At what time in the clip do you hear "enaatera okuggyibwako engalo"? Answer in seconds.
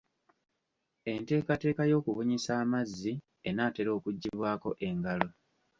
3.49-5.29